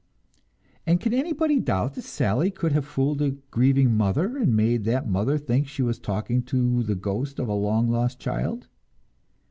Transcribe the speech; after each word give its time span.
And 0.87 0.99
can 0.99 1.13
anybody 1.13 1.59
doubt 1.59 1.93
that 1.93 2.01
Sally 2.01 2.49
could 2.49 2.71
have 2.71 2.85
fooled 2.87 3.21
a 3.21 3.35
grieving 3.51 3.93
mother, 3.95 4.35
and 4.35 4.55
made 4.55 4.83
that 4.85 5.07
mother 5.07 5.37
think 5.37 5.67
she 5.67 5.83
was 5.83 5.99
talking 5.99 6.41
to 6.45 6.81
the 6.81 6.95
ghost 6.95 7.37
of 7.37 7.47
a 7.47 7.53
long 7.53 7.87
lost 7.87 8.17
child? 8.19 8.67